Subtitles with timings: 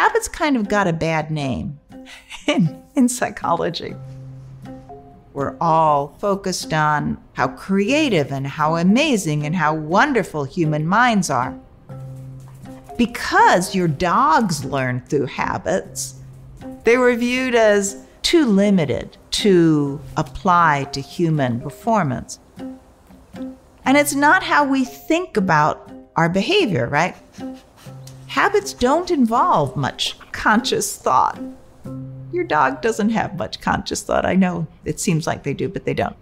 [0.00, 1.78] Habits kind of got a bad name
[2.46, 3.94] in, in psychology.
[5.34, 11.54] We're all focused on how creative and how amazing and how wonderful human minds are.
[12.96, 16.14] Because your dogs learn through habits,
[16.84, 22.40] they were viewed as too limited to apply to human performance.
[23.84, 27.16] And it's not how we think about our behavior, right?
[28.30, 31.40] Habits don't involve much conscious thought.
[32.30, 34.24] Your dog doesn't have much conscious thought.
[34.24, 36.14] I know it seems like they do, but they don't.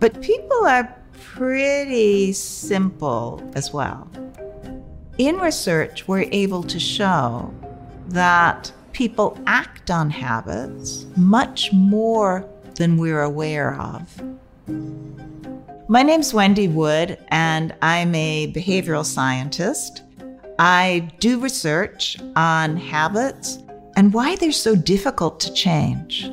[0.00, 4.10] But people are pretty simple as well.
[5.18, 7.52] In research, we're able to show
[8.08, 14.18] that people act on habits much more than we're aware of.
[15.90, 20.00] My name's Wendy Wood, and I'm a behavioral scientist.
[20.58, 23.58] I do research on habits
[23.96, 26.30] and why they're so difficult to change.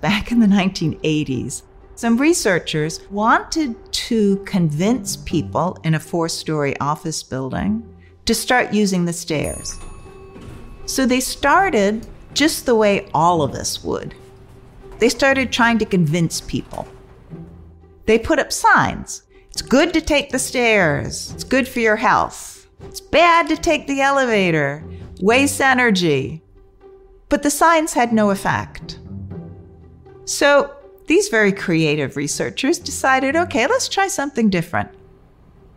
[0.00, 1.62] Back in the 1980s,
[1.96, 7.82] some researchers wanted to convince people in a four story office building
[8.24, 9.76] to start using the stairs.
[10.86, 14.14] So they started just the way all of us would.
[15.00, 16.86] They started trying to convince people.
[18.04, 19.22] They put up signs.
[19.50, 21.32] It's good to take the stairs.
[21.32, 22.68] It's good for your health.
[22.84, 24.84] It's bad to take the elevator.
[25.20, 26.42] Waste energy.
[27.30, 28.98] But the signs had no effect.
[30.26, 30.74] So
[31.06, 34.90] these very creative researchers decided okay, let's try something different.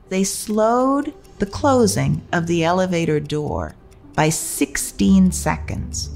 [0.10, 3.74] They slowed the closing of the elevator door
[4.16, 6.10] by 16 seconds.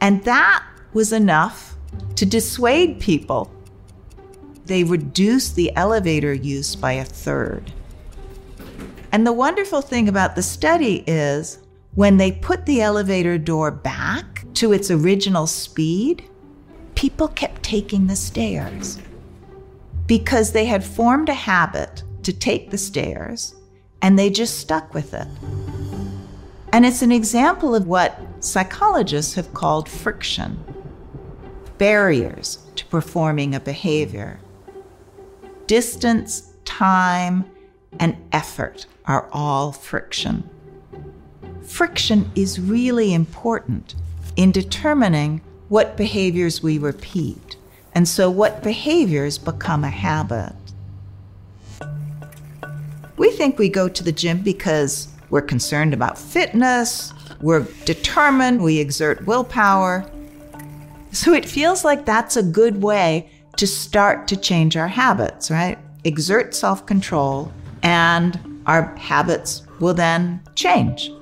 [0.00, 1.76] And that was enough
[2.16, 3.50] to dissuade people.
[4.66, 7.72] They reduced the elevator use by a third.
[9.10, 11.58] And the wonderful thing about the study is
[11.94, 16.28] when they put the elevator door back to its original speed,
[16.94, 18.98] people kept taking the stairs
[20.06, 23.54] because they had formed a habit to take the stairs
[24.00, 25.28] and they just stuck with it.
[26.72, 30.58] And it's an example of what psychologists have called friction
[31.82, 34.38] barriers to performing a behavior.
[35.66, 37.44] Distance, time,
[37.98, 40.48] and effort are all friction.
[41.66, 43.96] Friction is really important
[44.36, 45.40] in determining
[45.70, 47.56] what behaviors we repeat,
[47.96, 50.54] and so what behaviors become a habit.
[53.16, 57.12] We think we go to the gym because we're concerned about fitness.
[57.40, 58.62] We're determined.
[58.62, 60.08] We exert willpower.
[61.12, 65.78] So it feels like that's a good way to start to change our habits, right?
[66.04, 67.52] Exert self control,
[67.82, 71.12] and our habits will then change.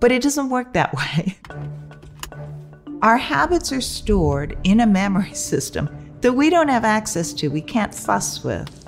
[0.00, 1.36] But it doesn't work that way.
[3.02, 5.90] Our habits are stored in a memory system
[6.22, 8.84] that we don't have access to, we can't fuss with.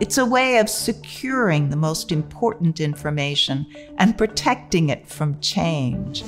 [0.00, 3.66] It's a way of securing the most important information
[3.96, 6.22] and protecting it from change.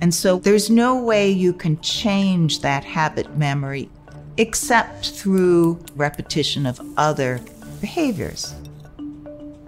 [0.00, 3.90] And so there's no way you can change that habit memory
[4.36, 7.40] except through repetition of other
[7.80, 8.54] behaviors.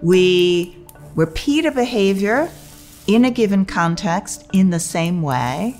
[0.01, 0.77] We
[1.15, 2.49] repeat a behavior
[3.07, 5.75] in a given context in the same way,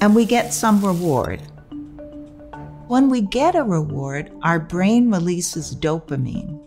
[0.00, 1.42] and we get some reward.
[2.86, 6.62] When we get a reward, our brain releases dopamine.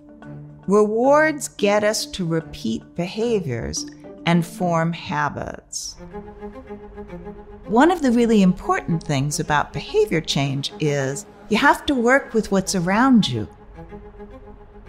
[0.68, 3.86] Rewards get us to repeat behaviors
[4.26, 5.96] and form habits.
[7.66, 12.52] One of the really important things about behavior change is you have to work with
[12.52, 13.48] what's around you.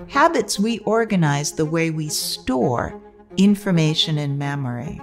[0.09, 3.01] Habits reorganize the way we store
[3.37, 5.01] information in memory.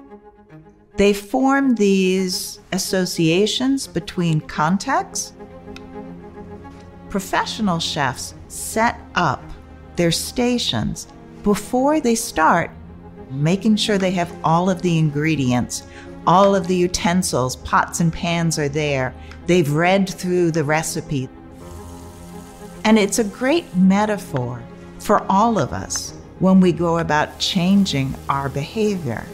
[0.98, 5.34] They form these associations between contexts
[7.10, 9.44] professional chefs set up
[9.96, 11.08] their stations
[11.44, 12.72] before they start,
[13.30, 15.84] making sure they have all of the ingredients,
[16.28, 19.14] All of the utensils, pots and pans are there.
[19.48, 21.30] They've read through the recipe.
[22.84, 24.62] And it's a great metaphor
[25.00, 29.26] for all of us when we go about changing our behavior.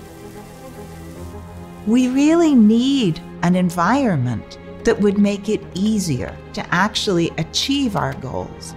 [1.85, 8.73] We really need an environment that would make it easier to actually achieve our goals.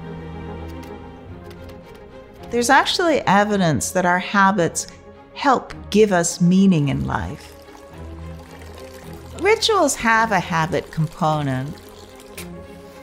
[2.50, 4.87] There's actually evidence that our habits
[5.38, 7.55] help give us meaning in life.
[9.40, 11.73] Rituals have a habit component.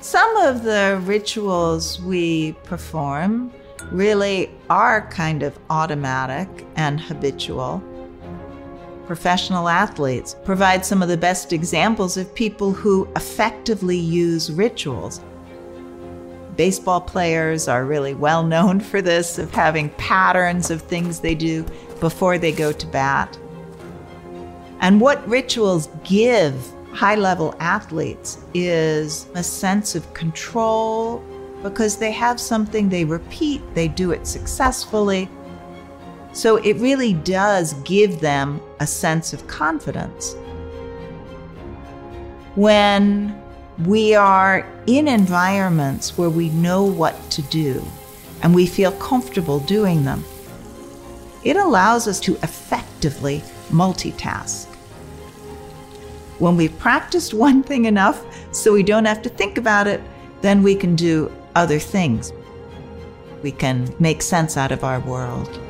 [0.01, 3.53] Some of the rituals we perform
[3.89, 7.81] really are kind of automatic and habitual.
[9.05, 15.21] Professional athletes provide some of the best examples of people who effectively use rituals.
[16.57, 21.65] Baseball players are really well known for this, of having patterns of things they do
[21.99, 23.37] before they go to bat.
[24.81, 26.53] And what rituals give
[26.91, 31.23] high level athletes is a sense of control
[31.61, 35.27] because they have something they repeat, they do it successfully.
[36.31, 40.35] So it really does give them a sense of confidence.
[42.55, 43.41] When
[43.85, 47.83] we are in environments where we know what to do
[48.41, 50.23] and we feel comfortable doing them,
[51.45, 54.65] it allows us to effectively multitask.
[56.39, 60.01] When we've practiced one thing enough so we don't have to think about it,
[60.41, 62.33] then we can do other things.
[63.41, 65.61] We can make sense out of our world.